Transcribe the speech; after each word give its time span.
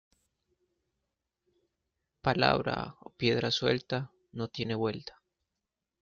Palabra 2.25 2.75
o 3.05 3.09
piedra 3.13 3.51
suelta, 3.51 4.09
no 4.33 4.47
tiene 4.47 4.73
vuelta. 4.73 5.21